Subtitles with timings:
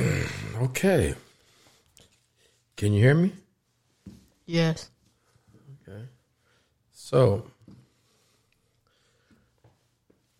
[0.60, 1.14] Okay.
[2.76, 3.32] Can you hear me?
[4.46, 4.90] Yes.
[5.88, 6.02] Okay.
[6.92, 7.50] So,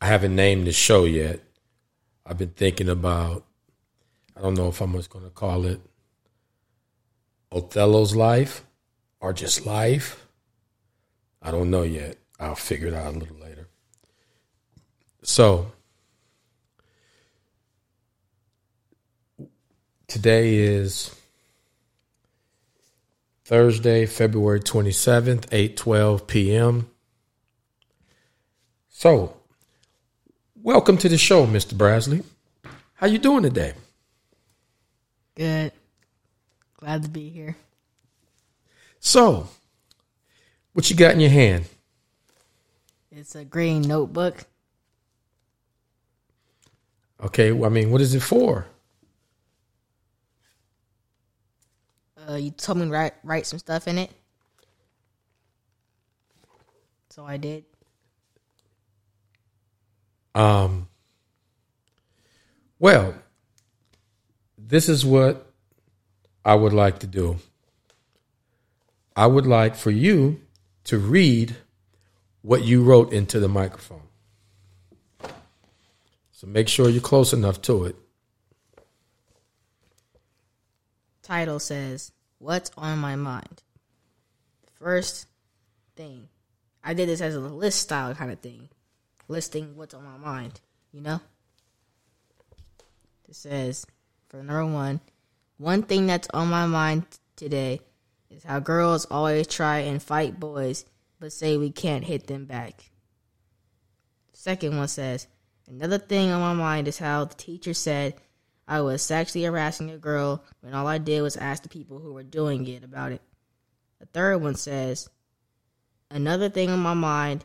[0.00, 1.40] I haven't named the show yet.
[2.26, 3.44] I've been thinking about,
[4.36, 5.80] I don't know if I'm just going to call it
[7.50, 8.64] Othello's Life
[9.20, 10.26] or just Life.
[11.42, 12.18] I don't know yet.
[12.38, 13.68] I'll figure it out a little later.
[15.22, 15.72] So,
[20.10, 21.14] today is
[23.44, 26.90] Thursday, February 27th, 8:12 p.m.
[28.88, 29.36] So,
[30.56, 31.78] welcome to the show, Mr.
[31.78, 32.24] Brasley.
[32.94, 33.74] How you doing today?
[35.36, 35.72] Good.
[36.76, 37.56] Glad to be here.
[38.98, 39.48] So,
[40.72, 41.66] what you got in your hand?
[43.12, 44.44] It's a green notebook.
[47.22, 48.66] Okay, well, I mean, what is it for?
[52.28, 54.10] Uh, you told me to write write some stuff in it,
[57.08, 57.64] so I did.
[60.34, 60.88] Um,
[62.78, 63.14] well,
[64.58, 65.52] this is what
[66.44, 67.38] I would like to do.
[69.16, 70.40] I would like for you
[70.84, 71.56] to read
[72.42, 74.02] what you wrote into the microphone.
[76.32, 77.96] So make sure you're close enough to it.
[81.22, 83.62] Title says, "What's on my mind?"
[84.78, 85.26] First
[85.96, 86.28] thing,
[86.82, 88.70] I did this as a list style kind of thing,
[89.28, 90.60] listing what's on my mind.
[90.92, 91.20] You know.
[93.28, 93.86] It says,
[94.28, 95.00] for number one,
[95.56, 97.04] one thing that's on my mind
[97.36, 97.80] today
[98.28, 100.84] is how girls always try and fight boys,
[101.20, 102.90] but say we can't hit them back.
[104.32, 105.28] Second one says,
[105.68, 108.14] another thing on my mind is how the teacher said
[108.70, 112.12] I was sexually harassing a girl when all I did was ask the people who
[112.12, 113.20] were doing it about it.
[113.98, 115.10] The third one says,
[116.08, 117.44] another thing on my mind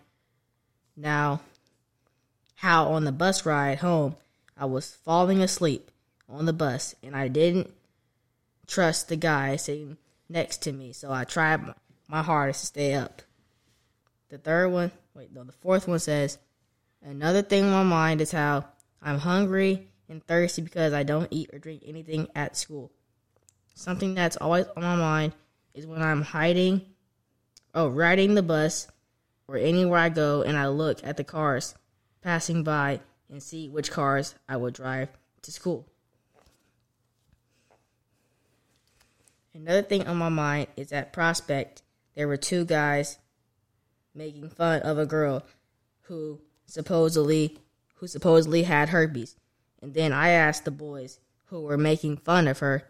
[0.96, 1.42] now,
[2.54, 4.16] how on the bus ride home
[4.56, 5.90] I was falling asleep
[6.30, 7.74] on the bus and I didn't
[8.68, 9.98] trust the guy sitting
[10.30, 11.74] next to me, so I tried
[12.08, 13.24] my hardest to stay up.
[14.30, 16.38] The third one, wait, no, the fourth one says,
[17.04, 18.66] Another thing on my mind is how
[19.02, 22.92] I'm hungry and thirsty because I don't eat or drink anything at school.
[23.74, 25.34] Something that's always on my mind
[25.74, 26.82] is when I'm hiding,
[27.74, 28.88] oh, riding the bus
[29.48, 31.76] or anywhere I go and I look at the cars
[32.22, 35.10] passing by and see which cars I would drive
[35.44, 35.86] to school.
[39.54, 41.82] Another thing on my mind is at Prospect,
[42.16, 43.20] there were two guys
[44.14, 45.44] making fun of a girl
[46.04, 47.58] who supposedly
[47.96, 49.36] who supposedly had herpes.
[49.86, 51.20] And then I asked the boys
[51.50, 52.88] who were making fun of her,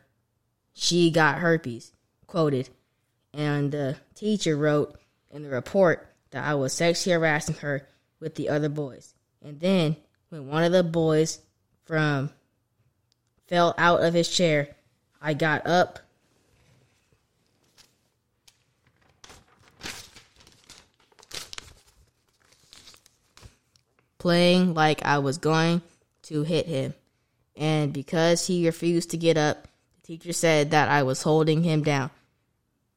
[0.73, 1.91] she got herpes,
[2.25, 2.69] quoted.
[3.33, 4.97] And the teacher wrote
[5.29, 7.85] in the report that I was sexually harassing her
[8.22, 9.13] with the other boys.
[9.44, 9.97] And then
[10.29, 11.39] when one of the boys
[11.84, 12.29] from
[13.45, 14.69] fell out of his chair,
[15.22, 16.00] I got up
[24.17, 25.81] playing like I was going
[26.25, 26.93] to hit him.
[27.55, 29.67] And because he refused to get up,
[30.01, 32.09] the teacher said that I was holding him down.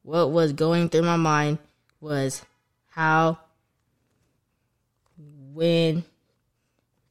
[0.03, 1.59] What was going through my mind
[2.01, 2.45] was
[2.89, 3.39] how
[5.53, 6.05] when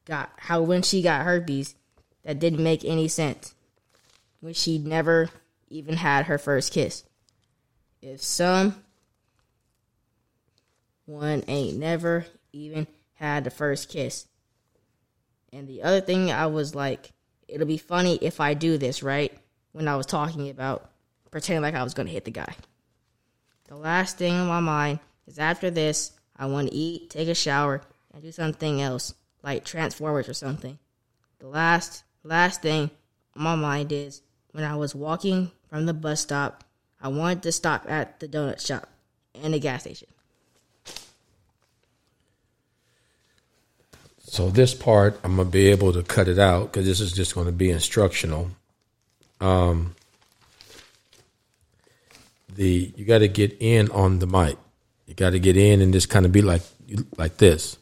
[0.04, 1.74] got how when she got herpes
[2.24, 3.54] that didn't make any sense.
[4.40, 5.30] When she never
[5.68, 7.04] even had her first kiss.
[8.00, 8.82] If some
[11.06, 14.26] one ain't never even had the first kiss.
[15.52, 17.12] And the other thing I was like,
[17.46, 19.32] it'll be funny if I do this, right?
[19.72, 20.90] When I was talking about
[21.30, 22.54] pretending like I was going to hit the guy.
[23.68, 27.34] The last thing on my mind is after this, I want to eat, take a
[27.34, 30.78] shower, and do something else, like Transformers or something.
[31.38, 32.90] The last last thing
[33.36, 34.22] on my mind is
[34.52, 36.64] when I was walking from the bus stop,
[37.00, 38.88] I wanted to stop at the donut shop
[39.34, 40.08] and the gas station.
[44.28, 47.34] So this part, I'm gonna be able to cut it out because this is just
[47.34, 48.50] going to be instructional.
[49.40, 49.94] Um,
[52.54, 54.58] the you got to get in on the mic.
[55.06, 56.62] You got to get in and just kind of be like
[57.16, 57.78] like this.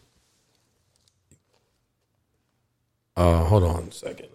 [3.16, 4.28] Uh, hold on a second.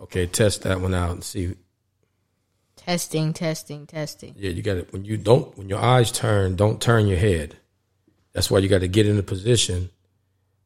[0.00, 1.54] Okay, test that one out and see.
[2.76, 4.34] Testing, testing, testing.
[4.36, 4.92] Yeah, you got it.
[4.92, 7.56] When you don't, when your eyes turn, don't turn your head.
[8.32, 9.90] That's why you got to get in a position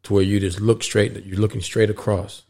[0.03, 1.25] to where you just look straight.
[1.25, 2.43] You're looking straight across.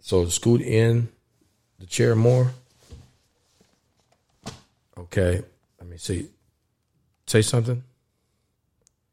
[0.00, 1.08] So scoot in
[1.78, 2.52] the chair more.
[4.98, 5.42] Okay,
[5.78, 6.28] let me see.
[7.26, 7.82] Say something.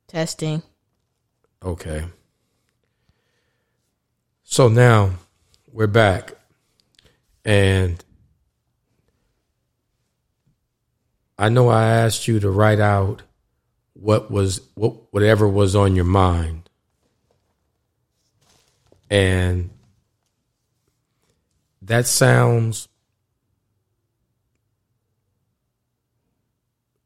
[0.08, 0.62] Testing.
[1.64, 2.04] Okay.
[4.44, 5.12] So now
[5.72, 6.34] we're back.
[7.46, 8.04] And
[11.38, 13.24] I know I asked you to write out
[13.94, 16.70] what was what whatever was on your mind.
[19.10, 19.70] And
[21.82, 22.88] that sounds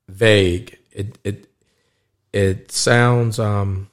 [0.08, 0.78] vague.
[0.92, 1.48] It it
[2.34, 3.90] it sounds um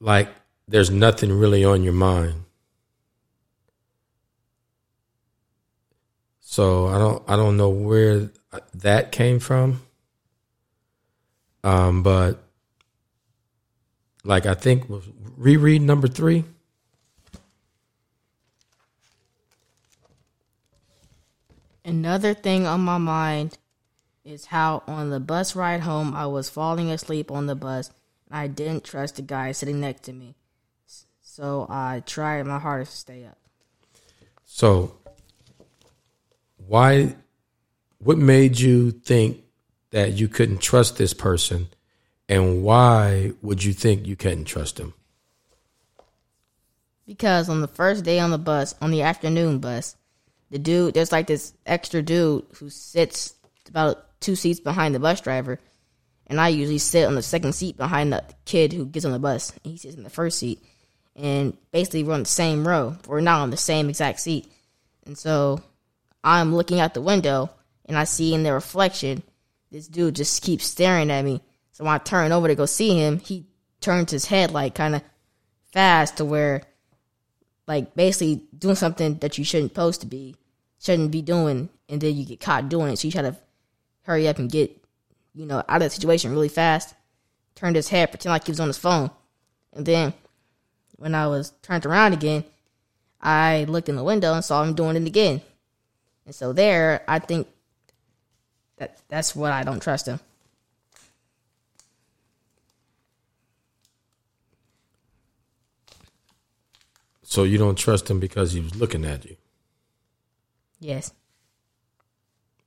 [0.00, 0.28] like
[0.72, 2.44] there's nothing really on your mind.
[6.40, 8.30] So I don't I don't know where
[8.74, 9.82] that came from.
[11.62, 12.42] Um, but
[14.24, 14.84] like I think
[15.36, 16.44] reread number three.
[21.84, 23.58] Another thing on my mind
[24.24, 27.90] is how on the bus ride home I was falling asleep on the bus
[28.30, 30.34] and I didn't trust the guy sitting next to me.
[31.34, 33.38] So I tried my hardest to stay up.
[34.44, 34.98] So
[36.58, 37.16] why
[38.00, 39.42] what made you think
[39.92, 41.68] that you couldn't trust this person
[42.28, 44.92] and why would you think you couldn't trust him?
[47.06, 49.96] Because on the first day on the bus, on the afternoon bus,
[50.50, 53.32] the dude there's like this extra dude who sits
[53.70, 55.58] about two seats behind the bus driver
[56.26, 59.18] and i usually sit on the second seat behind the kid who gets on the
[59.18, 60.62] bus and he sits in the first seat
[61.16, 64.50] and basically we're on the same row we're not on the same exact seat
[65.06, 65.60] and so
[66.24, 67.50] i'm looking out the window
[67.86, 69.22] and i see in the reflection
[69.70, 71.40] this dude just keeps staring at me
[71.72, 73.46] so when i turn over to go see him he
[73.80, 75.02] turns his head like kind of
[75.72, 76.62] fast to where
[77.66, 80.36] like basically doing something that you shouldn't supposed to be
[80.82, 82.98] shouldn't be doing, and then you get caught doing it.
[82.98, 83.36] So you try to
[84.02, 84.76] hurry up and get,
[85.34, 86.94] you know, out of the situation really fast.
[87.54, 89.10] Turned his head, pretend like he was on his phone,
[89.72, 90.12] and then
[91.02, 92.44] when I was turned around again,
[93.20, 95.42] I looked in the window and saw him doing it again.
[96.24, 97.48] And so there, I think
[98.76, 100.20] that that's what I don't trust him.
[107.24, 109.36] So you don't trust him because he was looking at you.
[110.78, 111.12] Yes.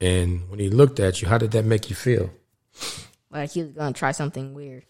[0.02, 2.32] And when he looked at you, how did that make you feel?
[3.32, 4.84] Like he was gonna try something weird.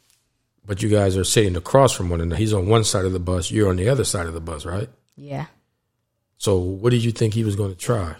[0.65, 2.37] But you guys are sitting across from one another.
[2.37, 4.65] He's on one side of the bus, you're on the other side of the bus,
[4.65, 4.89] right?
[5.15, 5.45] Yeah.
[6.37, 8.15] So what did you think he was going to try?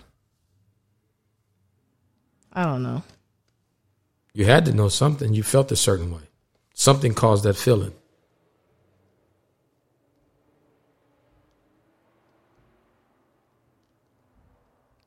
[2.54, 3.04] I don't know.
[4.34, 5.34] You had to know something.
[5.34, 6.22] You felt a certain way.
[6.74, 7.94] Something caused that feeling.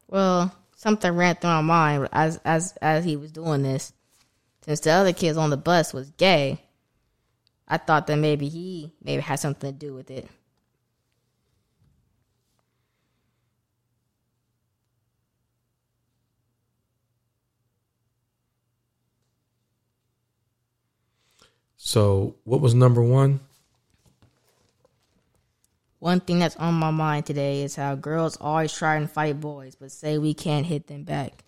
[0.08, 3.92] Well, something ran through my mind as as as he was doing this.
[4.64, 6.62] Since the other kids on the bus was gay,
[7.68, 10.28] I thought that maybe he maybe had something to do with it.
[21.76, 23.40] So, what was number one?
[26.00, 29.74] One thing that's on my mind today is how girls always try and fight boys,
[29.74, 31.44] but say we can't hit them back.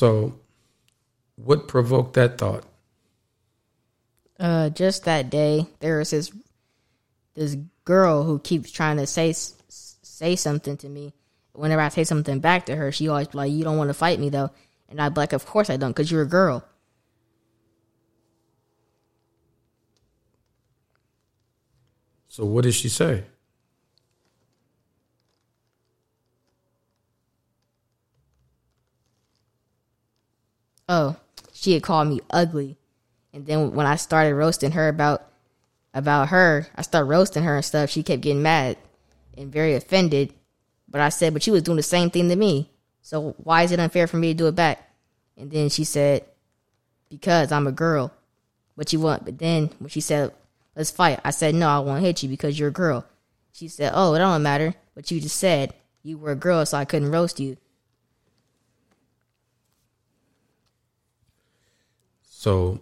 [0.00, 0.32] So,
[1.36, 2.64] what provoked that thought?
[4.38, 6.32] Uh, just that day, there was this
[7.34, 11.12] this girl who keeps trying to say say something to me.
[11.52, 13.94] Whenever I say something back to her, she always be like, "You don't want to
[13.94, 14.50] fight me, though."
[14.88, 16.64] And I'd be like, of course I don't, because you're a girl.
[22.28, 23.24] So what did she say?
[30.90, 31.14] Oh,
[31.52, 32.76] she had called me ugly.
[33.32, 35.22] And then when I started roasting her about
[35.94, 37.90] about her, I started roasting her and stuff.
[37.90, 38.76] She kept getting mad
[39.38, 40.34] and very offended.
[40.88, 42.70] But I said, but she was doing the same thing to me.
[43.02, 44.90] So why is it unfair for me to do it back?
[45.36, 46.24] And then she said,
[47.08, 48.12] because I'm a girl.
[48.74, 49.24] What you want?
[49.24, 50.32] But then when she said,
[50.74, 53.06] let's fight, I said, no, I won't hit you because you're a girl.
[53.52, 54.74] She said, oh, it don't matter.
[54.96, 57.56] But you just said you were a girl, so I couldn't roast you.
[62.40, 62.80] So,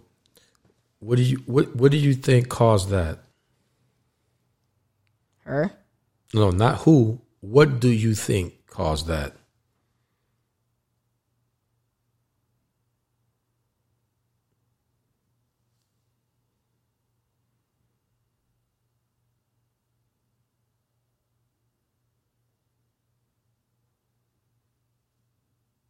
[0.99, 3.19] what do you what what do you think caused that?
[5.43, 5.73] Her?
[6.33, 7.19] No, not who.
[7.41, 9.35] What do you think caused that?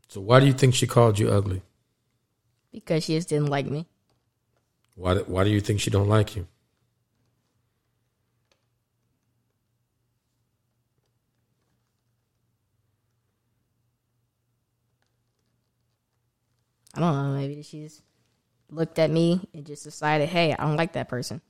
[0.07, 1.61] So why do you think she called you ugly?
[2.79, 3.85] Because she just didn't like me.
[4.95, 6.47] Why why do you think she don't like you?
[16.93, 17.37] I don't know.
[17.37, 18.01] Maybe she just
[18.69, 21.41] looked at me and just decided, hey, I don't like that person.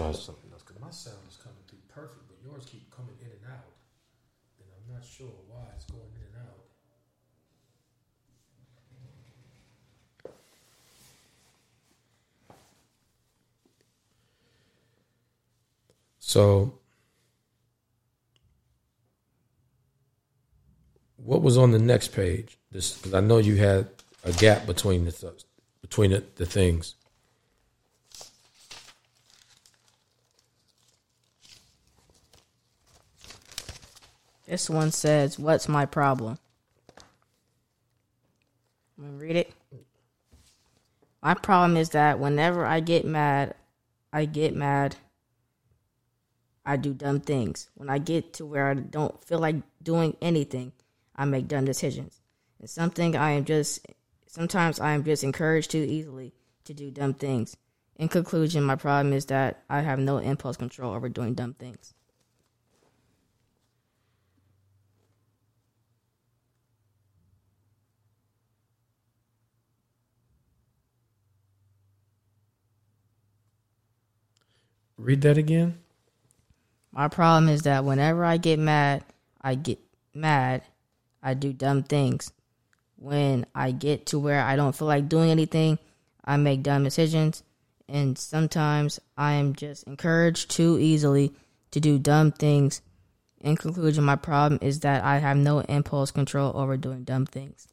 [0.00, 3.26] Try something else because my sound is coming through perfect, but yours keep coming in
[3.26, 3.68] and out,
[4.58, 6.64] and I'm not sure why it's going in and out.
[16.18, 16.78] So,
[21.18, 22.56] what was on the next page?
[22.72, 23.88] This because I know you had
[24.24, 25.34] a gap between the
[25.82, 26.94] between the, the things.
[34.50, 36.36] This one says, What's my problem?
[38.98, 39.52] Let me read it.
[41.22, 43.54] My problem is that whenever I get mad,
[44.12, 44.96] I get mad.
[46.66, 47.70] I do dumb things.
[47.76, 49.54] When I get to where I don't feel like
[49.84, 50.72] doing anything,
[51.14, 52.20] I make dumb decisions.
[52.58, 53.86] And something I am just
[54.26, 57.56] sometimes I am just encouraged too easily to do dumb things.
[57.94, 61.94] In conclusion, my problem is that I have no impulse control over doing dumb things.
[75.00, 75.78] Read that again.
[76.92, 79.02] My problem is that whenever I get mad,
[79.40, 79.78] I get
[80.12, 80.62] mad.
[81.22, 82.32] I do dumb things.
[82.96, 85.78] When I get to where I don't feel like doing anything,
[86.22, 87.42] I make dumb decisions.
[87.88, 91.32] And sometimes I am just encouraged too easily
[91.70, 92.82] to do dumb things.
[93.40, 97.68] In conclusion, my problem is that I have no impulse control over doing dumb things.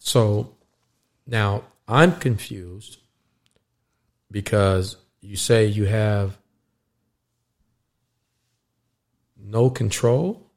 [0.00, 0.56] So
[1.28, 2.98] now I'm confused
[4.32, 6.38] because you say you have
[9.38, 10.50] no control.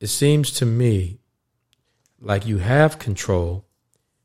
[0.00, 1.20] It seems to me
[2.20, 3.64] like you have control,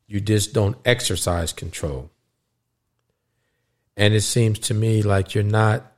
[0.06, 2.10] you just don't exercise control.
[3.96, 5.92] And it seems to me like you're not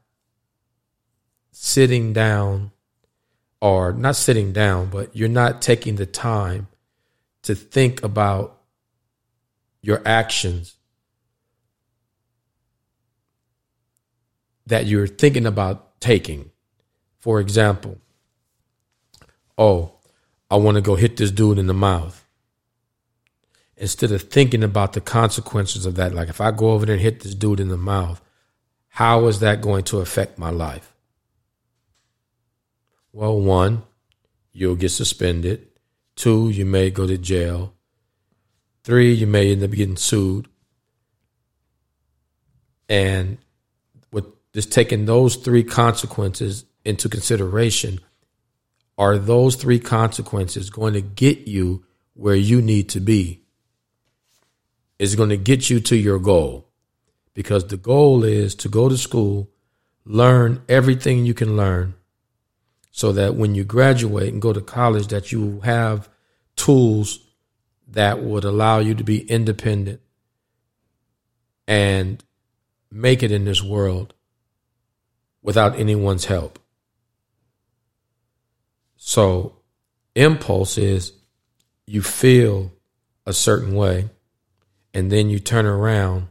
[1.52, 2.72] sitting down
[3.60, 6.68] or not sitting down, but you're not taking the time
[7.44, 8.60] to think about
[9.82, 10.76] your actions
[14.66, 16.50] that you're thinking about taking.
[17.18, 17.98] For example,
[19.56, 19.92] oh,
[20.50, 22.24] I want to go hit this dude in the mouth.
[23.76, 27.02] Instead of thinking about the consequences of that, like if I go over there and
[27.02, 28.20] hit this dude in the mouth,
[28.88, 30.94] how is that going to affect my life?
[33.12, 33.82] Well, one,
[34.52, 35.68] you'll get suspended.
[36.16, 37.74] Two, you may go to jail.
[38.84, 40.46] Three, you may end up getting sued.
[42.88, 43.38] And
[44.12, 48.00] with just taking those three consequences into consideration,
[48.96, 53.40] are those three consequences going to get you where you need to be?
[54.98, 56.68] Is going to get you to your goal?
[57.34, 59.50] Because the goal is to go to school,
[60.04, 61.94] learn everything you can learn,
[62.96, 66.08] so that when you graduate and go to college that you have
[66.54, 67.18] tools
[67.88, 70.00] that would allow you to be independent
[71.66, 72.22] and
[72.92, 74.14] make it in this world
[75.42, 76.60] without anyone's help.
[78.96, 79.56] So,
[80.14, 81.14] impulse is
[81.88, 82.70] you feel
[83.26, 84.08] a certain way
[84.94, 86.28] and then you turn around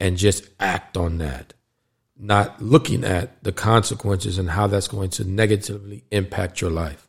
[0.00, 1.54] and just act on that
[2.18, 7.08] not looking at the consequences and how that's going to negatively impact your life.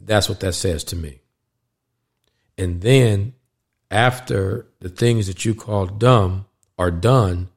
[0.00, 1.20] That's what that says to me.
[2.58, 3.34] And then
[3.90, 6.46] after the things that you call dumb
[6.78, 7.48] are done,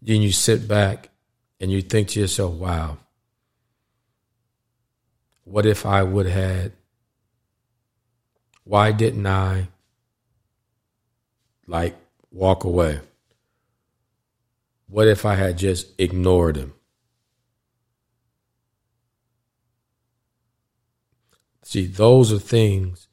[0.00, 1.10] then you sit back
[1.60, 2.98] and you think to yourself, wow,
[5.44, 6.72] what if I would had,
[8.64, 9.68] why didn't I
[11.66, 11.96] like
[12.32, 13.00] walk away?
[14.88, 16.74] What if I had just ignored him?
[21.62, 23.08] See, those are things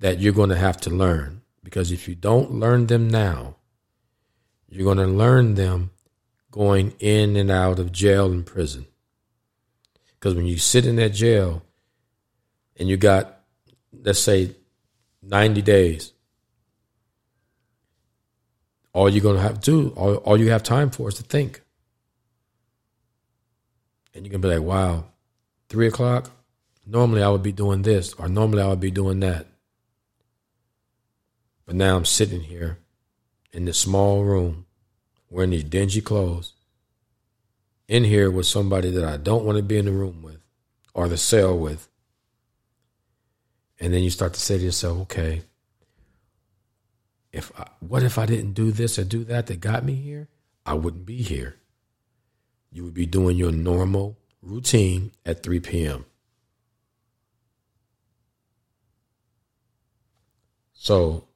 [0.00, 3.56] that you're going to have to learn because if you don't learn them now,
[4.68, 5.90] you're going to learn them
[6.50, 8.86] going in and out of jail and prison.
[10.14, 11.62] Because when you sit in that jail
[12.76, 13.40] and you got,
[13.92, 14.56] let's say,
[15.22, 16.12] 90 days,
[18.92, 21.22] all you're going to have to do, all, all you have time for is to
[21.22, 21.62] think.
[24.14, 25.04] And you're going to be like, wow,
[25.68, 26.30] three o'clock,
[26.86, 29.46] normally I would be doing this, or normally I would be doing that.
[31.64, 32.78] But now I'm sitting here
[33.52, 34.66] in this small room
[35.28, 36.54] wearing these dingy clothes
[37.86, 40.40] in here with somebody that I don't want to be in the room with
[40.94, 41.88] or the cell with.
[43.78, 45.42] And then you start to say to yourself, okay,
[47.32, 50.28] if I, what if I didn't do this or do that that got me here?
[50.66, 51.56] I wouldn't be here.
[52.72, 56.04] You would be doing your normal routine at 3 p.m.
[60.72, 61.28] So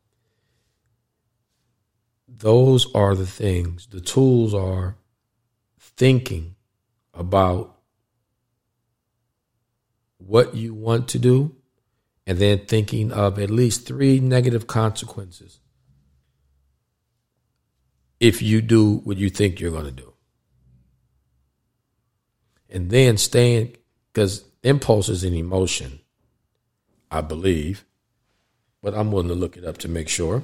[2.26, 3.86] those are the things.
[3.86, 4.96] The tools are
[5.78, 6.56] thinking
[7.12, 7.76] about
[10.18, 11.54] what you want to do
[12.26, 15.60] and then thinking of at least three negative consequences
[18.24, 20.14] if you do what you think you're going to do.
[22.70, 23.76] And then staying,
[24.10, 26.00] because impulse is an emotion,
[27.10, 27.84] I believe,
[28.82, 30.42] but I'm willing to look it up to make sure.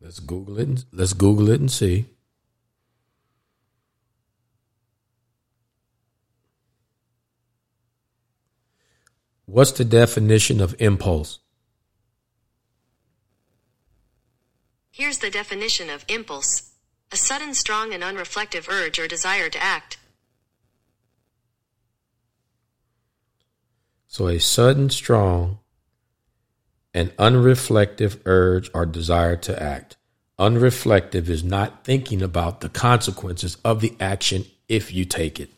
[0.00, 0.66] Let's Google it.
[0.66, 2.06] And, let's Google it and see.
[9.44, 11.40] What's the definition of impulse?
[14.94, 16.74] Here's the definition of impulse
[17.10, 19.96] a sudden, strong, and unreflective urge or desire to act.
[24.06, 25.60] So, a sudden, strong,
[26.92, 29.96] and unreflective urge or desire to act.
[30.38, 35.48] Unreflective is not thinking about the consequences of the action if you take it.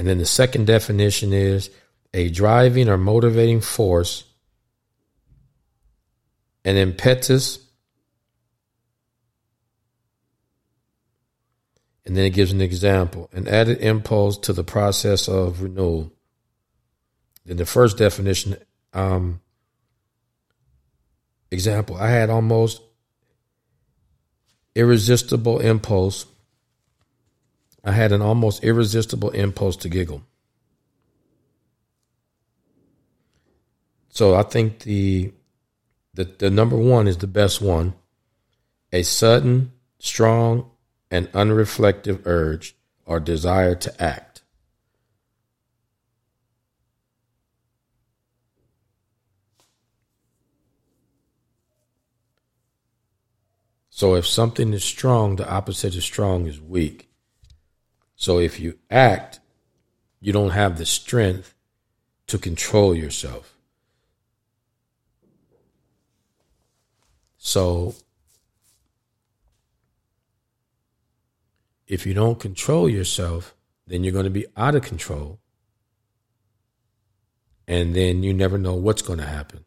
[0.00, 1.68] And then the second definition is
[2.14, 4.24] a driving or motivating force
[6.64, 7.58] an impetus,
[12.06, 16.10] and then it gives an example, an added impulse to the process of renewal.
[17.44, 18.56] Then the first definition,
[18.94, 19.42] um,
[21.50, 22.80] example, I had almost
[24.74, 26.24] irresistible impulse.
[27.82, 30.22] I had an almost irresistible impulse to giggle.
[34.10, 35.32] So I think the
[36.12, 37.94] the, the number one is the best one.
[38.92, 40.70] A sudden, strong,
[41.10, 44.42] and unreflective urge or desire to act.
[53.90, 57.09] So if something is strong, the opposite of strong is weak.
[58.20, 59.40] So if you act,
[60.20, 61.54] you don't have the strength
[62.26, 63.56] to control yourself.
[67.38, 67.94] So
[71.86, 73.56] if you don't control yourself,
[73.86, 75.40] then you're going to be out of control.
[77.66, 79.64] And then you never know what's going to happen.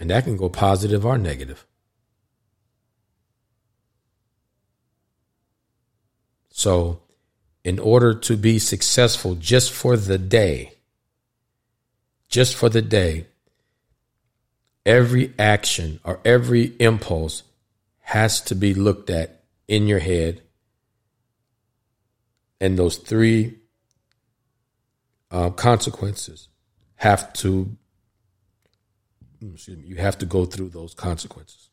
[0.00, 1.66] And that can go positive or negative.
[6.62, 7.00] So,
[7.64, 10.74] in order to be successful just for the day,
[12.28, 13.26] just for the day,
[14.86, 17.42] every action or every impulse
[17.98, 20.40] has to be looked at in your head.
[22.60, 23.58] And those three
[25.32, 26.46] uh, consequences
[26.94, 27.76] have to,
[29.40, 31.70] excuse me, you have to go through those consequences.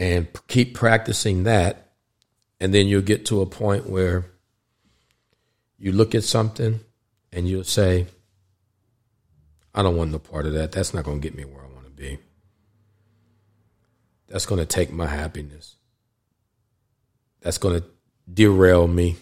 [0.00, 1.87] And keep practicing that.
[2.60, 4.26] And then you'll get to a point where
[5.78, 6.80] you look at something
[7.32, 8.06] and you'll say,
[9.74, 10.72] I don't want no part of that.
[10.72, 12.18] That's not going to get me where I want to be.
[14.28, 15.76] that's going to take my happiness.
[17.40, 17.86] That's going to
[18.32, 19.16] derail me.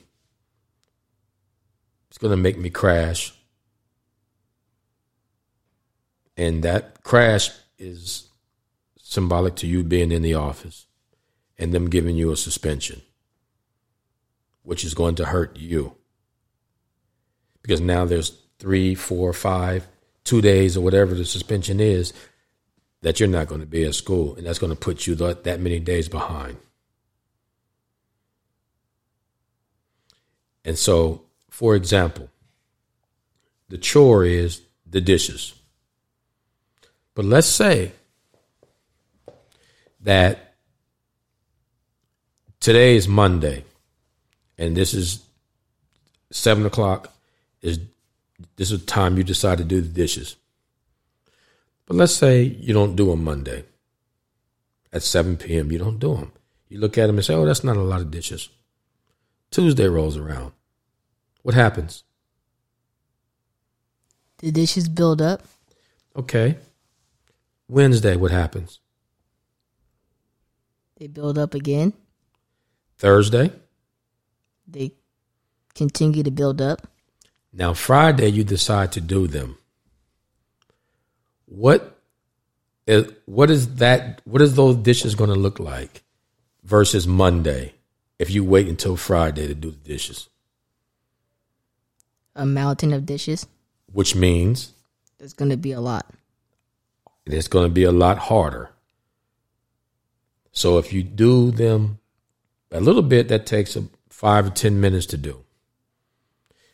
[2.09, 3.33] It's going to make me crash.
[6.37, 8.29] And that crash is
[8.99, 10.87] symbolic to you being in the office
[11.59, 13.01] and them giving you a suspension,
[14.67, 15.95] which is going to hurt you.
[17.63, 19.87] Because now there's three, four, five,
[20.25, 22.13] two days, or whatever the suspension is,
[23.03, 24.35] that you're not going to be at school.
[24.35, 26.57] And that's going to put you that, that many days behind.
[30.65, 32.29] And so, for example,
[33.69, 35.55] the chore is the dishes.
[37.15, 37.93] But let's say
[40.01, 40.55] that
[42.59, 43.65] today is Monday,
[44.59, 45.25] and this is
[46.31, 47.13] seven o'clock.
[47.63, 47.81] Is
[48.57, 50.37] this is the time you decide to do the dishes?
[51.87, 53.65] But let's say you don't do them Monday
[54.93, 55.71] at seven p.m.
[55.71, 56.33] You don't do them.
[56.69, 58.49] You look at them and say, "Oh, that's not a lot of dishes."
[59.51, 60.53] Tuesday rolls around.
[61.43, 62.03] What happens?
[64.39, 65.43] The dishes build up.
[66.15, 66.59] Okay.
[67.69, 68.81] Wednesday, what happens?
[70.99, 71.93] They build up again.
[72.99, 73.53] Thursday.
[74.67, 74.93] They
[75.75, 76.87] continue to build up.
[77.53, 79.59] Now, Friday, you decide to do them.
[81.47, 81.99] What
[82.87, 84.21] is, what is that?
[84.25, 86.03] What is those dishes going to look like
[86.65, 87.75] versus Monday
[88.19, 90.29] if you wait until Friday to do the dishes?
[92.35, 93.47] A mountain of dishes.
[93.93, 94.73] Which means
[95.19, 96.13] There's going to be a lot.
[97.25, 98.71] it's going to be a lot harder.
[100.53, 101.99] So if you do them
[102.71, 103.85] a little bit, that takes a
[104.17, 105.45] five or 10 minutes to do.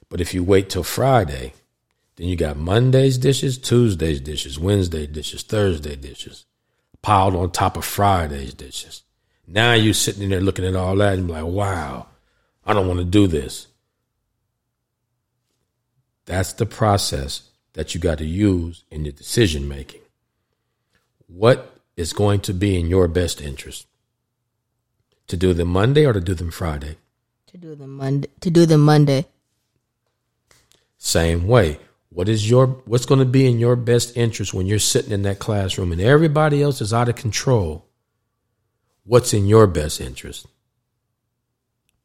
[0.09, 1.55] But if you wait till Friday,
[2.15, 6.47] then you got Monday's dishes, Tuesday's dishes, Wednesday dishes, Thursday dishes,
[7.03, 9.03] piled on top of Friday's dishes.
[9.45, 12.07] Now you're sitting in there looking at all that and be like, wow,
[12.65, 13.67] I don't want to do this.
[16.27, 20.03] That's the process that you got to use in your decision making.
[21.27, 23.89] What is going to be in your best interest?
[25.27, 26.99] To do them Monday or to do them Friday?
[27.53, 28.29] To do the Monday.
[28.41, 29.27] To do the Monday.
[30.97, 31.79] Same way.
[32.09, 35.23] What is your what's going to be in your best interest when you're sitting in
[35.23, 37.87] that classroom and everybody else is out of control?
[39.05, 40.47] What's in your best interest?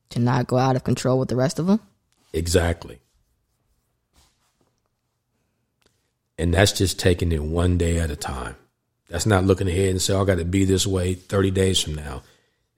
[0.10, 1.80] To not go out of control with the rest of them.
[2.34, 3.00] Exactly.
[6.38, 8.56] And that's just taking it one day at a time.
[9.10, 11.82] That's not looking ahead and say, oh, I got to be this way 30 days
[11.82, 12.24] from now.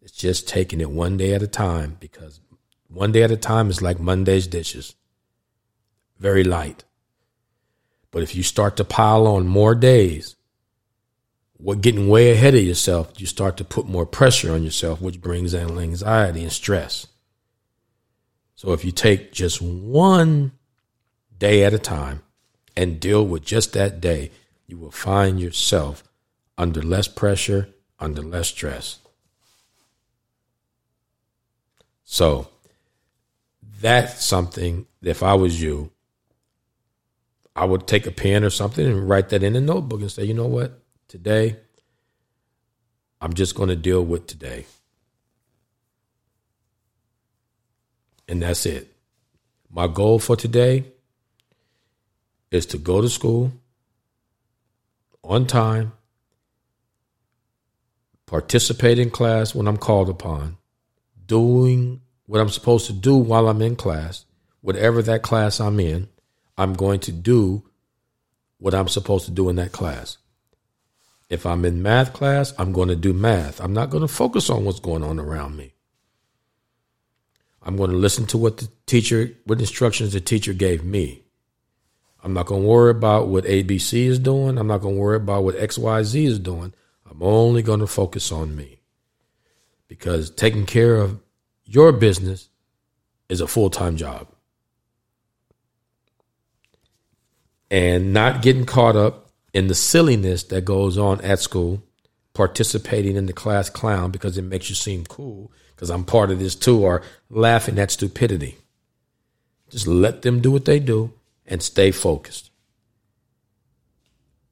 [0.02, 2.40] It's just taking it one day at a time because
[2.90, 4.96] one day at a time is like Monday's dishes.
[6.18, 6.84] Very light.
[8.12, 10.36] But if you start to pile on more days,
[11.58, 15.22] what getting way ahead of yourself, you start to put more pressure on yourself, which
[15.22, 17.06] brings in anxiety and stress.
[18.56, 20.54] So if you take just one
[21.38, 22.24] day at a time
[22.76, 24.32] and deal with just that day,
[24.68, 26.04] you will find yourself
[26.58, 29.00] under less pressure, under less stress.
[32.04, 32.50] So
[33.82, 35.92] that's something, if I was you,
[37.56, 40.24] I would take a pen or something and write that in a notebook and say,
[40.24, 40.82] you know what?
[41.08, 41.58] Today,
[43.22, 44.66] I'm just going to deal with today.
[48.28, 48.96] And that's it.
[49.70, 50.86] My goal for today
[52.52, 53.52] is to go to school
[55.24, 55.94] on time,
[58.26, 60.58] participate in class when I'm called upon,
[61.26, 64.24] doing what I'm supposed to do while I'm in class,
[64.62, 66.10] whatever that class I'm in,
[66.60, 67.64] I'm going to do
[68.60, 70.20] what I'm supposed to do in that class.
[71.28, 73.60] If I'm in math class, I'm going to do math.
[73.60, 75.74] I'm not going to focus on what's going on around me.
[77.64, 81.24] I'm going to listen to what the teacher, what instructions the teacher gave me.
[82.24, 84.60] I'm not going to worry about what ABC is doing.
[84.60, 86.76] I'm not going to worry about what XYZ is doing.
[87.10, 88.82] I'm only going to focus on me.
[89.88, 91.20] Because taking care of
[91.70, 92.50] your business
[93.30, 94.28] is a full time job.
[97.70, 101.84] And not getting caught up in the silliness that goes on at school,
[102.34, 106.40] participating in the class clown because it makes you seem cool, because I'm part of
[106.40, 108.58] this too, or laughing at stupidity.
[109.70, 111.14] Just let them do what they do
[111.46, 112.50] and stay focused.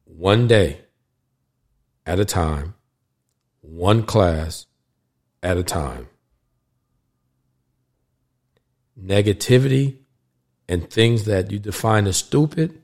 [0.06, 0.82] One day
[2.06, 2.75] at a time,
[3.62, 4.67] one class
[5.41, 6.10] at a time.
[9.01, 9.97] Negativity
[10.67, 12.81] and things that you define as stupid,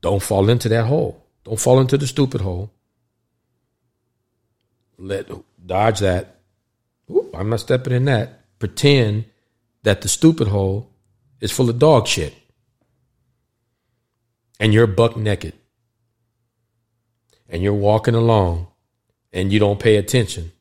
[0.00, 1.24] don't fall into that hole.
[1.44, 2.70] Don't fall into the stupid hole.
[4.98, 5.30] let
[5.64, 6.40] dodge that.
[7.34, 8.58] I'm not stepping in that.
[8.58, 9.26] Pretend
[9.82, 10.90] that the stupid hole
[11.40, 12.34] is full of dog shit.
[14.58, 15.52] And you're buck naked.
[17.48, 18.66] And you're walking along
[19.32, 20.52] and you don't pay attention.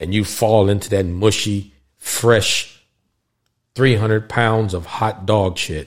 [0.00, 2.75] And you fall into that mushy, fresh
[3.76, 5.86] 300 pounds of hot dog shit.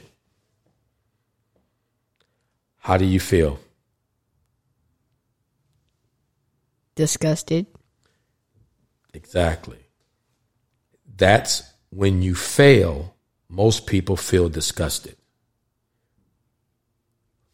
[2.77, 3.59] How do you feel?
[6.93, 7.65] Disgusted.
[9.11, 9.79] Exactly.
[11.17, 13.15] That's when you fail,
[13.49, 15.15] most people feel disgusted.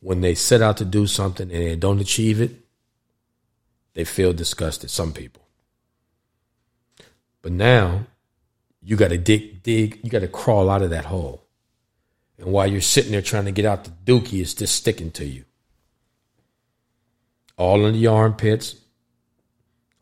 [0.02, 2.52] When they set out to do something and they don't achieve it,
[3.94, 5.48] they feel disgusted, some people.
[7.42, 8.08] But now
[8.86, 11.44] you got to dig, dig, you got to crawl out of that hole.
[12.38, 15.26] And while you're sitting there trying to get out the dookie, it's just sticking to
[15.26, 15.44] you.
[17.58, 18.76] All in your armpits,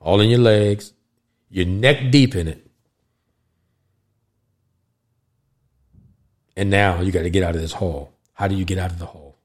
[0.02, 0.92] all in your legs,
[1.50, 2.68] you're neck deep in it.
[6.58, 8.12] And now you got to get out of this hole.
[8.34, 9.38] How do you get out of the hole?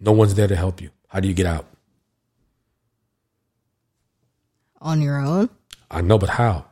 [0.00, 0.90] No one's there to help you.
[1.06, 1.66] How do you get out?
[4.80, 5.50] On your own?
[5.88, 6.66] I know, but how?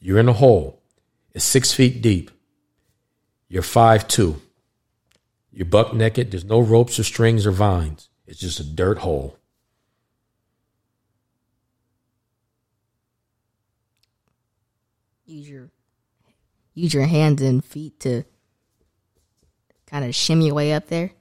[0.00, 0.82] You're in a hole.
[1.32, 2.30] It's six feet deep.
[3.48, 4.40] You're five two.
[5.52, 6.30] You're buck naked.
[6.30, 8.08] There's no ropes or strings or vines.
[8.26, 9.36] It's just a dirt hole.
[15.26, 15.70] Use your
[16.74, 18.24] use your hands and feet to
[19.86, 21.12] kind of shimmy your way up there.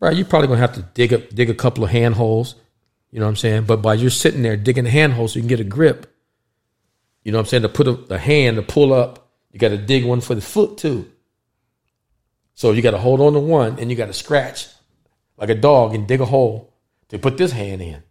[0.00, 2.56] Right, you're probably gonna have to dig up dig a couple of hand holes.
[3.10, 3.64] You know what I'm saying?
[3.64, 6.11] But by you're sitting there digging the hand holes so you can get a grip,
[7.22, 7.62] you know what I'm saying?
[7.62, 10.40] To put a, a hand to pull up, you got to dig one for the
[10.40, 11.10] foot too.
[12.54, 14.68] So you got to hold on to one and you got to scratch
[15.36, 16.74] like a dog and dig a hole
[17.08, 18.02] to put this hand in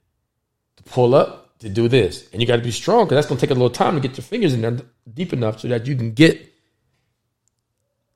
[0.78, 2.28] to pull up to do this.
[2.32, 4.02] And you got to be strong because that's going to take a little time to
[4.02, 4.78] get your fingers in there
[5.12, 6.52] deep enough so that you can get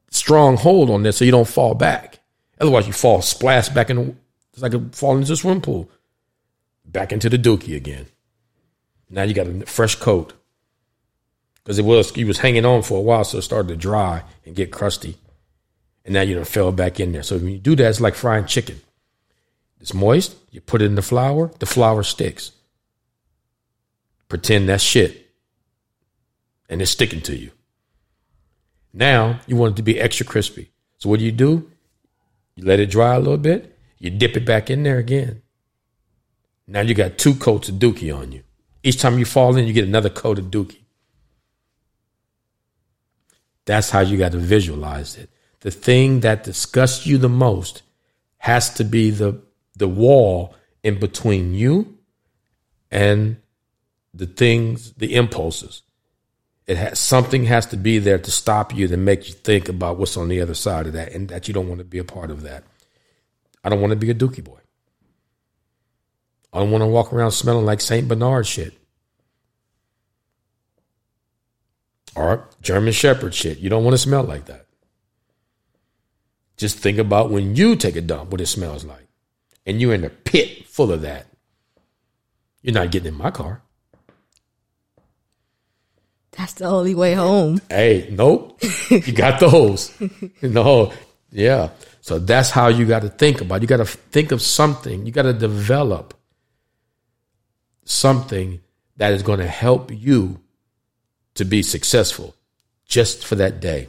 [0.10, 2.20] strong hold on this so you don't fall back.
[2.60, 4.18] Otherwise, you fall splash back in.
[4.54, 5.90] It's like falling into a swim pool,
[6.86, 8.08] back into the dookie again.
[9.10, 10.34] Now you got a fresh coat
[11.66, 14.24] because it was he was hanging on for a while, so it started to dry
[14.46, 15.18] and get crusty,
[16.06, 17.24] and now you know fell back in there.
[17.24, 18.80] So when you do that, it's like frying chicken.
[19.82, 20.36] It's moist.
[20.52, 21.52] You put it in the flour.
[21.60, 22.52] The flour sticks.
[24.30, 25.32] Pretend that's shit,
[26.70, 27.50] and it's sticking to you.
[28.94, 30.72] Now you want it to be extra crispy.
[31.00, 31.72] So what do you do?
[32.56, 33.78] You let it dry a little bit.
[33.98, 35.42] You dip it back in there again.
[36.68, 38.44] Now you got two coats of dookie on you.
[38.84, 40.85] Each time you fall in, you get another coat of dookie.
[43.66, 45.30] That's how you got to visualize it.
[45.62, 47.82] The thing that disgusts you the most
[48.38, 49.42] has to be the
[49.76, 51.98] the wall in between you
[52.92, 53.38] and
[54.14, 55.82] the things, the impulses.
[56.68, 59.98] It has something has to be there to stop you to make you think about
[59.98, 62.04] what's on the other side of that, and that you don't want to be a
[62.04, 62.64] part of that.
[63.64, 64.60] I don't want to be a dookie boy.
[66.54, 68.74] I don't want to walk around smelling like Saint Bernard shit.
[72.16, 73.60] Or German Shepherd shit.
[73.60, 74.66] You don't want to smell like that.
[76.58, 79.08] Just think about when you take a dump, what it smells like.
[79.66, 81.26] And you're in a pit full of that.
[82.62, 83.62] You're not getting in my car.
[86.32, 87.62] That's the only way home.
[87.70, 88.62] Hey, nope.
[88.90, 89.94] you got those.
[90.42, 90.94] no.
[91.32, 91.70] Yeah.
[92.02, 93.58] So that's how you got to think about.
[93.58, 93.62] It.
[93.64, 95.06] You got to think of something.
[95.06, 96.14] You got to develop
[97.84, 98.62] something
[98.98, 100.40] that is going to help you
[101.36, 102.36] to be successful
[102.86, 103.88] just for that day.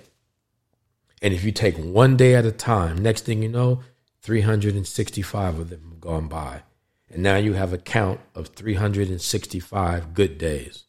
[1.22, 3.80] And if you take one day at a time, next thing you know,
[4.22, 6.62] 365 of them have gone by.
[7.10, 10.84] And now you have a count of 365 good days.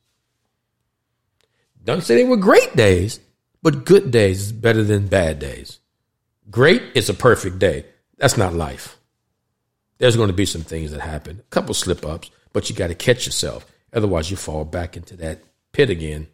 [1.83, 3.19] Don't say they were great days,
[3.61, 5.79] but good days is better than bad days.
[6.49, 7.85] Great is a perfect day.
[8.17, 8.97] That's not life.
[9.97, 12.87] There's going to be some things that happen, a couple slip ups, but you got
[12.87, 13.65] to catch yourself.
[13.93, 15.39] Otherwise, you fall back into that
[15.71, 16.27] pit again.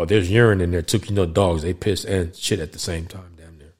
[0.00, 0.98] Oh, there's urine in there too.
[1.04, 3.74] You know, dogs, they piss and shit at the same time, damn near.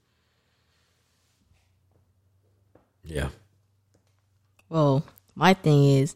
[3.02, 3.28] Yeah.
[4.68, 5.02] Well,
[5.34, 6.14] my thing is,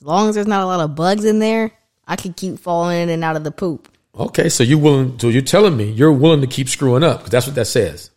[0.00, 1.70] as long as there's not a lot of bugs in there,
[2.04, 3.88] I could keep falling in and out of the poop.
[4.18, 5.20] Okay, so you willing?
[5.20, 8.10] So you're telling me you're willing to keep screwing up because that's what that says.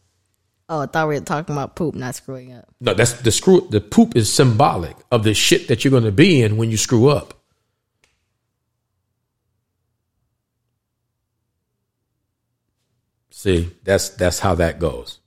[0.70, 2.68] Oh, I thought we were talking about poop, not screwing up.
[2.82, 3.68] No, that's the screw.
[3.70, 6.78] The poop is symbolic of the shit that you're going to be in when you
[6.78, 7.36] screw up.
[13.38, 15.20] See, that's that's how that goes.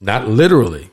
[0.00, 0.90] Not literally,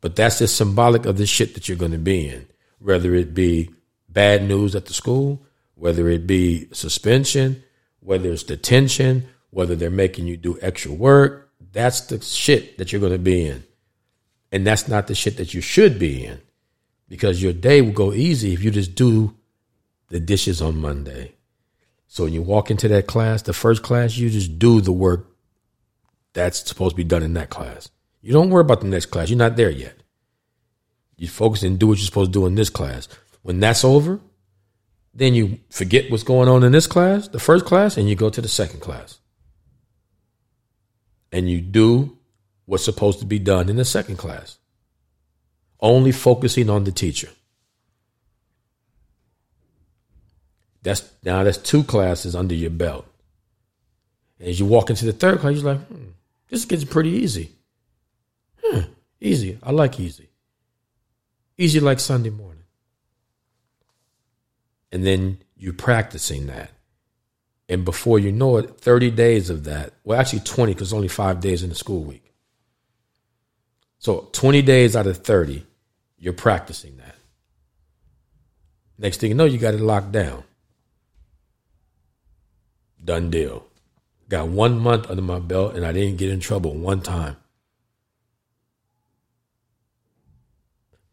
[0.00, 2.48] But that's just symbolic of the shit that you're going to be in,
[2.80, 3.70] whether it be
[4.08, 7.62] bad news at the school, whether it be suspension,
[8.00, 11.52] whether it's detention, whether they're making you do extra work.
[11.70, 13.62] That's the shit that you're going to be in.
[14.50, 16.40] And that's not the shit that you should be in
[17.08, 19.36] because your day will go easy if you just do
[20.08, 21.34] the dishes on Monday.
[22.12, 25.28] So when you walk into that class, the first class, you just do the work
[26.32, 27.88] that's supposed to be done in that class.
[28.20, 29.30] You don't worry about the next class.
[29.30, 29.94] You're not there yet.
[31.16, 33.06] You focus and do what you're supposed to do in this class.
[33.42, 34.18] When that's over,
[35.14, 38.28] then you forget what's going on in this class, the first class, and you go
[38.28, 39.20] to the second class.
[41.30, 42.18] And you do
[42.64, 44.58] what's supposed to be done in the second class,
[45.78, 47.28] only focusing on the teacher.
[50.82, 53.06] That's now that's two classes under your belt.
[54.38, 56.10] And as you walk into the third class, you're like, hmm,
[56.48, 57.52] this gets pretty easy.
[58.62, 58.80] Hmm,
[59.20, 59.58] easy.
[59.62, 60.30] I like easy.
[61.58, 62.64] Easy like Sunday morning.
[64.90, 66.70] And then you're practicing that.
[67.68, 71.40] And before you know it, 30 days of that, well, actually 20, because only five
[71.40, 72.32] days in the school week.
[73.98, 75.64] So 20 days out of 30,
[76.18, 77.14] you're practicing that.
[78.98, 80.42] Next thing you know, you got it locked down.
[83.10, 83.66] Done deal.
[84.28, 87.36] Got one month under my belt and I didn't get in trouble one time.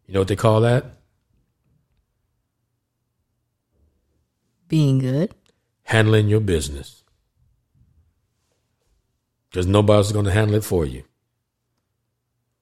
[0.05, 0.85] You know what they call that?
[4.67, 5.33] Being good.
[5.85, 7.01] Handling your business.
[9.49, 11.03] Because nobody's going to handle it for you.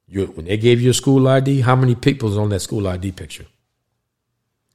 [0.07, 0.27] you.
[0.27, 3.11] When they gave you a school ID, how many people is on that school ID
[3.11, 3.47] picture?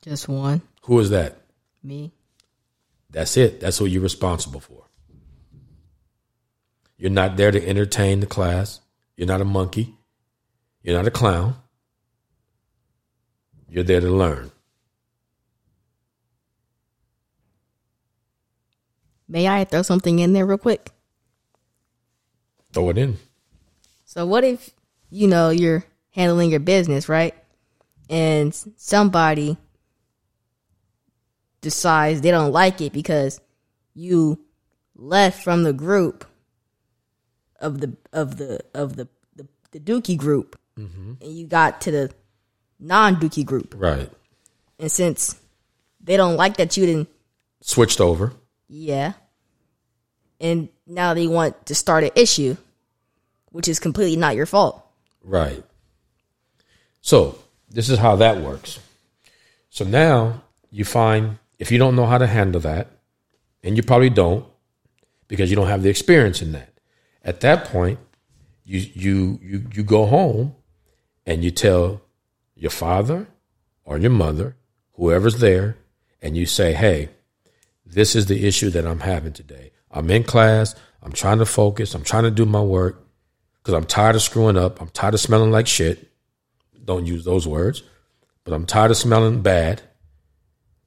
[0.02, 0.60] Just one.
[0.82, 1.38] Who is that?
[1.82, 2.12] Me.
[3.10, 3.60] That's it.
[3.60, 4.84] That's who you're responsible for.
[6.96, 8.80] You're not there to entertain the class.
[9.16, 9.94] You're not a monkey.
[10.82, 11.56] You're not a clown.
[13.68, 14.50] You're there to learn.
[19.28, 20.90] May I throw something in there real quick?
[22.72, 23.16] Throw it in.
[24.04, 24.70] So what if
[25.08, 27.34] you know you're handling your business, right?
[28.08, 29.56] And somebody
[31.60, 33.40] decides they don't like it because
[33.94, 34.38] you
[34.94, 36.24] left from the group
[37.60, 41.14] of the of the of the the, the Dookie group, mm-hmm.
[41.20, 42.10] and you got to the
[42.78, 44.10] non Dookie group, Right.
[44.78, 45.36] and since
[46.02, 47.08] they don't like that you didn't,
[47.60, 48.32] Switched over.
[48.68, 49.12] yeah,
[50.40, 52.56] and now they want to start an issue,
[53.52, 54.82] which is completely not your fault.
[55.22, 55.62] Right.
[57.02, 57.38] So
[57.70, 58.78] this is how that works.
[59.68, 62.88] So now you find if you don't know how to handle that,
[63.62, 64.46] and you probably don't,
[65.28, 66.72] because you don't have the experience in that.
[67.22, 67.98] At that point,
[68.64, 70.56] you you you you go home
[71.26, 72.00] and you tell
[72.56, 73.28] your father
[73.84, 74.56] or your mother,
[74.94, 75.76] whoever's there,
[76.22, 77.10] and you say, "Hey,
[77.84, 79.72] this is the issue that I'm having today.
[79.90, 80.74] I'm in class.
[81.02, 81.94] I'm trying to focus.
[81.94, 83.04] I'm trying to do my work
[83.62, 84.80] because I'm tired of screwing up.
[84.80, 86.10] I'm tired of smelling like shit.
[86.82, 87.82] Don't use those words,
[88.44, 89.82] but I'm tired of smelling bad.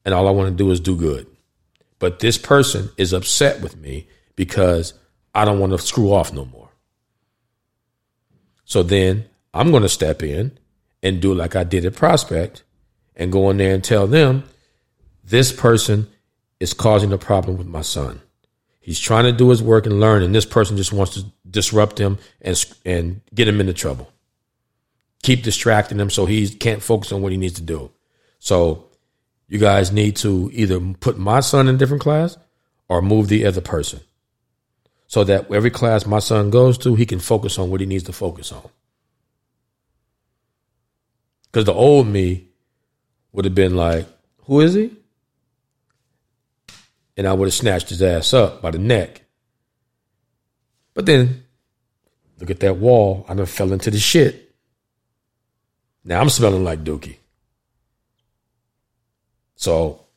[0.06, 1.28] And all I want to do is do good.
[2.00, 4.94] But this person is upset with me because
[5.34, 6.70] I don't want to screw off no more.
[8.66, 10.58] So then I'm going to step in
[11.02, 12.64] and do like I did at Prospect
[13.16, 14.44] and go in there and tell them
[15.24, 16.08] this person
[16.60, 18.22] is causing a problem with my son.
[18.80, 21.98] He's trying to do his work and learn, and this person just wants to disrupt
[21.98, 24.12] him and and get him into trouble.
[25.22, 27.92] Keep distracting him so he can't focus on what he needs to do.
[28.40, 28.90] So
[29.48, 32.38] you guys need to either put my son in a different class
[32.88, 34.00] or move the other person.
[35.08, 38.06] So that every class my son goes to, he can focus on what he needs
[38.06, 38.68] to focus on.
[41.52, 42.48] Because the old me
[43.32, 44.08] would have been like,
[44.46, 44.92] Who is he?
[47.16, 49.22] And I would have snatched his ass up by the neck.
[50.96, 51.44] But then,
[52.40, 53.26] look at that wall.
[53.30, 54.52] I done fell into the shit.
[56.04, 57.18] Now I'm smelling like Dookie.
[59.64, 60.08] So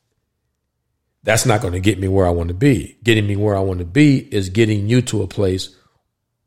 [1.23, 2.97] that's not going to get me where I want to be.
[3.01, 5.73] Getting me where I want to be is getting you to a place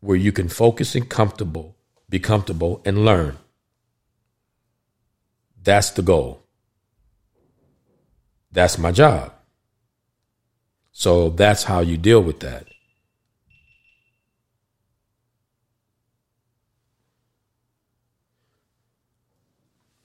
[0.00, 1.78] where you can focus and comfortable,
[2.10, 3.38] be comfortable and learn.
[5.62, 6.42] That's the goal.
[8.52, 9.32] That's my job.
[10.92, 12.66] So that's how you deal with that.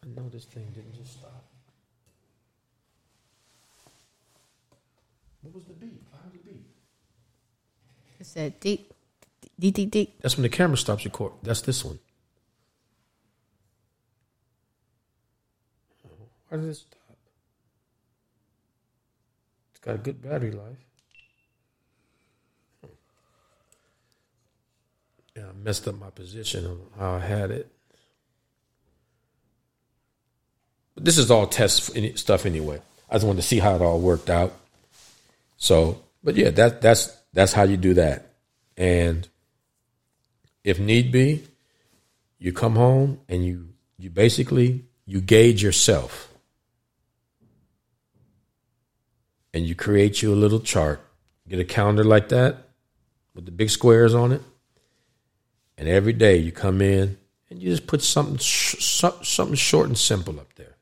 [0.02, 1.46] I know this thing didn't just stop.
[5.46, 6.02] What was the beat?
[6.10, 6.66] Why was the beat?
[8.20, 8.94] It said deep,
[9.58, 10.22] deep, deep, deep.
[10.22, 11.40] That's when the camera stops recording.
[11.42, 12.00] That's this one.
[16.50, 17.18] Why did it stop?
[19.72, 20.78] It's got a good battery life.
[25.36, 27.70] Yeah, I messed up my position on how I had it.
[30.94, 32.82] But this is all test stuff anyway.
[33.10, 34.54] I just wanted to see how it all worked out.
[35.58, 38.32] So, but yeah, that that's that's how you do that.
[38.78, 39.28] And
[40.64, 41.44] if need be,
[42.40, 43.70] you come home and you
[44.00, 46.32] you basically you gauge yourself.
[49.54, 51.00] And you create you a little chart.
[51.48, 52.70] Get a calendar like that
[53.34, 54.42] with the big squares on it.
[55.78, 57.18] And every day you come in
[57.50, 60.75] and you just put something something short and simple up there.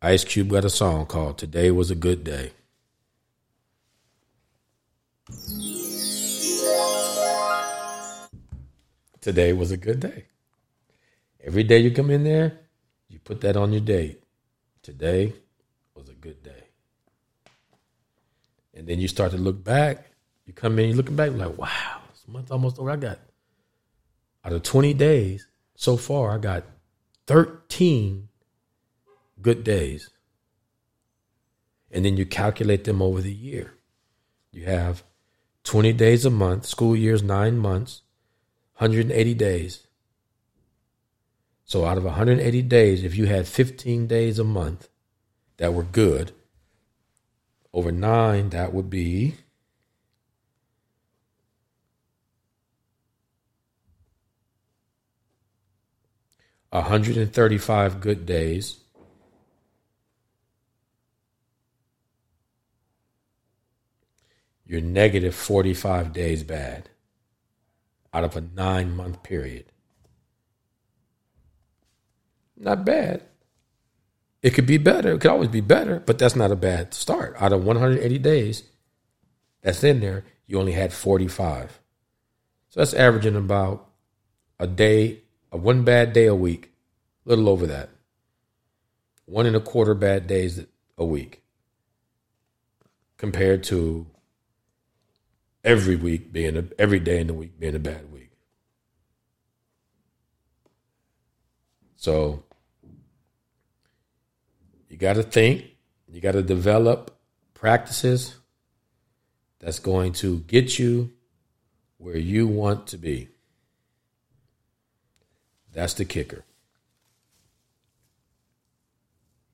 [0.00, 2.52] Ice Cube got a song called Today Was a Good Day.
[9.20, 10.26] Today was a good day.
[11.42, 12.60] Every day you come in there,
[13.08, 14.22] you put that on your date.
[14.82, 15.32] Today
[15.96, 16.68] was a good day.
[18.74, 20.12] And then you start to look back.
[20.46, 22.92] You come in, you're looking back, like, wow, this month's almost over.
[22.92, 23.18] I got,
[24.44, 26.62] out of 20 days so far, I got
[27.26, 28.27] 13
[29.42, 30.10] good days.
[31.90, 33.74] And then you calculate them over the year.
[34.52, 35.04] You have
[35.64, 38.02] 20 days a month, school year's nine months,
[38.76, 39.86] 180 days.
[41.64, 44.88] So out of 180 days, if you had 15 days a month
[45.58, 46.32] that were good,
[47.72, 49.34] over nine, that would be
[56.72, 58.78] hundred and thirty-five good days.
[64.68, 66.90] You're negative 45 days bad
[68.12, 69.64] out of a nine month period.
[72.54, 73.22] Not bad.
[74.42, 75.12] It could be better.
[75.12, 77.34] It could always be better, but that's not a bad start.
[77.40, 78.64] Out of 180 days
[79.62, 81.80] that's in there, you only had 45.
[82.68, 83.88] So that's averaging about
[84.60, 86.72] a day, a one bad day a week,
[87.24, 87.88] a little over that.
[89.24, 90.66] One and a quarter bad days
[90.98, 91.42] a week
[93.16, 94.06] compared to
[95.64, 98.30] every week being a, every day in the week being a bad week.
[101.96, 102.44] So
[104.88, 105.64] you got to think,
[106.08, 107.16] you got to develop
[107.54, 108.36] practices
[109.58, 111.12] that's going to get you
[111.98, 113.28] where you want to be.
[115.72, 116.44] That's the kicker.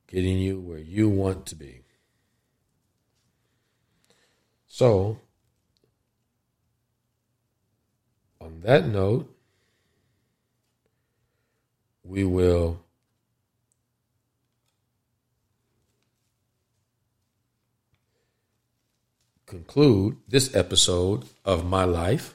[0.06, 1.80] Getting you where you want to be.
[4.66, 5.18] So,
[8.44, 9.34] on that note,
[12.04, 12.78] we will
[19.46, 22.34] conclude this episode of my life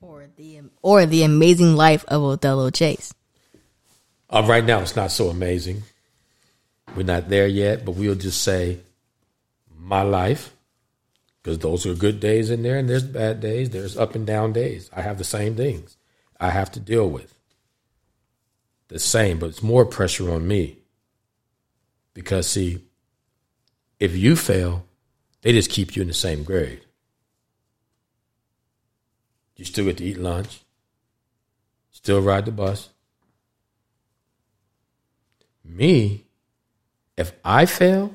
[0.00, 3.12] or the or the amazing life of Othello Chase.
[4.28, 5.82] Uh, right now, it's not so amazing.
[6.94, 8.78] We're not there yet, but we'll just say
[9.76, 10.54] my life
[11.42, 13.70] because those are good days in there and there's bad days.
[13.70, 14.90] There's up and down days.
[14.92, 15.96] I have the same things
[16.42, 17.34] i have to deal with.
[18.88, 20.78] The same but it's more pressure on me.
[22.14, 22.84] Because see
[23.98, 24.84] if you fail
[25.42, 26.84] they just keep you in the same grade.
[29.56, 30.60] You still get to eat lunch.
[31.90, 32.88] Still ride the bus.
[35.64, 36.24] Me
[37.16, 38.14] if i fail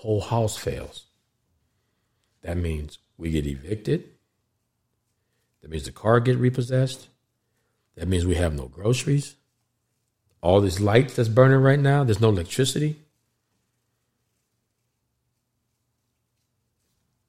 [0.00, 1.04] whole house fails.
[2.40, 4.04] That means we get evicted.
[5.60, 7.08] That means the car get repossessed.
[7.96, 9.34] That means we have no groceries.
[10.40, 13.02] All these lights that's burning right now, there's no electricity.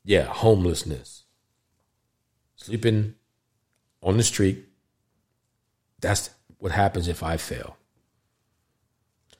[0.05, 1.23] Yeah, homelessness.
[2.55, 3.15] Sleeping
[4.01, 4.63] on the street.
[5.99, 7.75] That's what happens if I fail.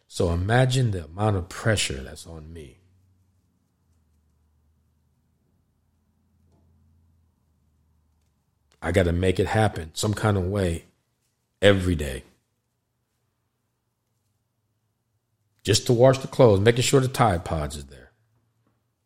[0.10, 2.81] So imagine the amount of pressure that's on me.
[8.82, 10.86] I got to make it happen some kind of way
[11.62, 12.24] every day.
[15.64, 18.12] Just to wash the clothes, making sure the Tide Pods is there.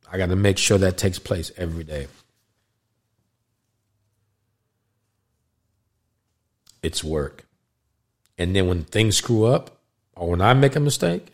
[0.10, 2.08] I got to make sure that takes place every day.
[6.82, 7.46] It's work.
[8.38, 9.82] And then when things screw up
[10.16, 11.34] or when I make a mistake,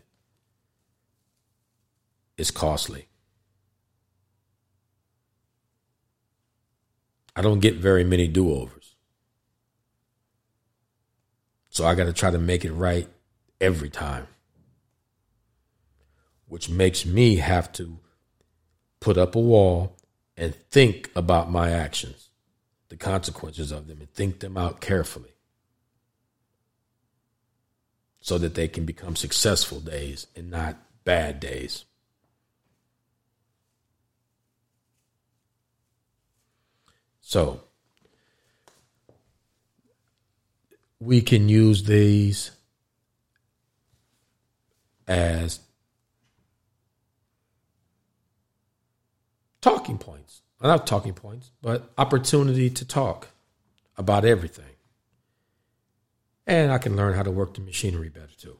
[2.37, 3.07] it's costly.
[7.36, 8.95] I don't get very many do overs.
[11.69, 13.07] So I got to try to make it right
[13.61, 14.27] every time,
[16.47, 17.99] which makes me have to
[18.99, 19.97] put up a wall
[20.36, 22.29] and think about my actions,
[22.89, 25.32] the consequences of them, and think them out carefully
[28.19, 31.86] so that they can become successful days and not bad days.
[37.32, 37.61] So,
[40.99, 42.51] we can use these
[45.07, 45.61] as
[49.61, 50.41] talking points.
[50.61, 53.29] Not talking points, but opportunity to talk
[53.95, 54.75] about everything.
[56.45, 58.57] And I can learn how to work the machinery better too.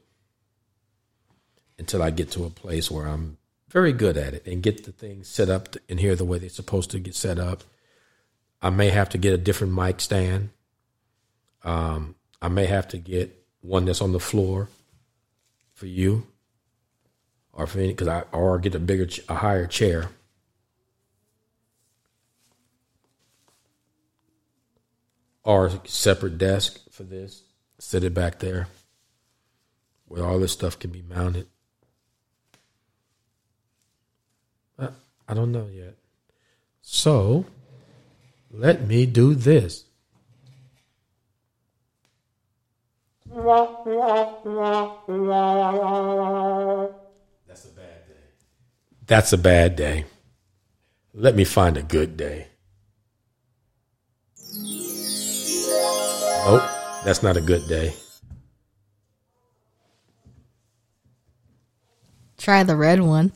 [1.78, 3.36] Until I get to a place where I'm
[3.68, 6.48] very good at it and get the things set up in here the way they're
[6.48, 7.66] supposed to get set up.
[8.62, 10.50] I may have to get a different mic stand.
[11.64, 14.70] Um, I may have to get one that's on the floor
[15.74, 16.28] for you,
[17.54, 20.10] or for because I or get a bigger, a higher chair.
[25.44, 27.44] Or a separate desk for this.
[27.80, 28.68] Sit it back there
[30.12, 31.48] where all this stuff can be mounted.
[34.78, 35.96] I don't know yet.
[36.82, 37.46] So
[38.54, 39.86] let me do this.
[43.34, 43.48] That's
[47.66, 48.24] a bad day.
[49.08, 50.06] That's a bad day.
[51.14, 52.48] Let me find a good day.
[56.46, 56.64] Nope,
[57.06, 57.94] that's not a good day.
[62.38, 63.32] Try the red one.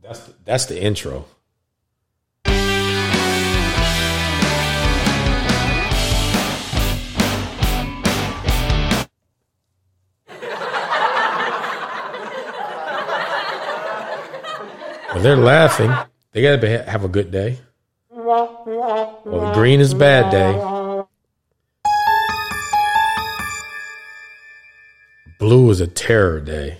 [0.00, 1.26] That's the, that's the intro.
[15.12, 15.92] Well, they're laughing.
[16.32, 17.58] They got to have a good day.
[18.10, 21.04] Well, green is a bad day.
[25.40, 26.78] Blue is a terror day.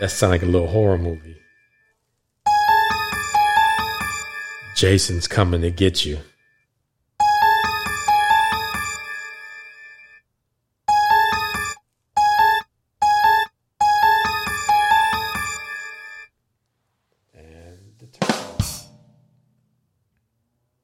[0.00, 1.36] That sounds like a little horror movie.
[4.76, 6.18] Jason's coming to get you.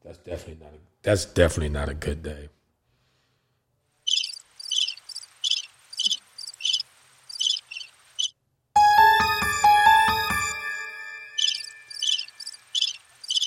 [0.07, 2.49] That's definitely not a that's definitely not a good day.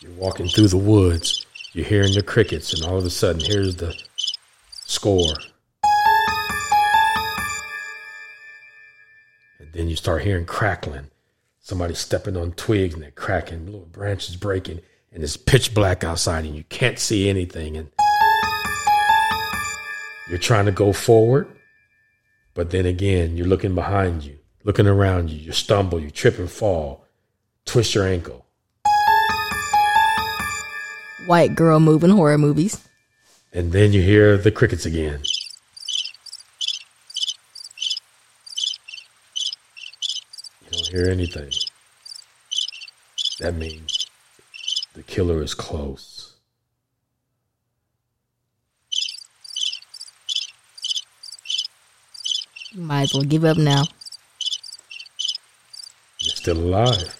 [0.01, 3.77] You're walking through the woods, you're hearing the crickets, and all of a sudden, here's
[3.77, 3.97] the
[4.69, 5.35] score.
[9.59, 11.09] And then you start hearing crackling.
[11.61, 14.81] Somebody stepping on twigs and they're cracking, little branches breaking
[15.11, 17.89] and it's pitch black outside and you can't see anything and
[20.29, 21.47] you're trying to go forward
[22.53, 25.39] but then again you're looking behind you looking around you.
[25.39, 27.05] You stumble you trip and fall
[27.65, 28.45] twist your ankle.
[31.27, 32.87] White girl moving horror movies.
[33.53, 35.21] And then you hear the crickets again.
[40.65, 41.51] You don't hear anything.
[43.39, 43.98] That means
[44.99, 46.35] the killer is close.
[52.73, 53.85] You might as well give up now.
[56.19, 57.18] You're still alive.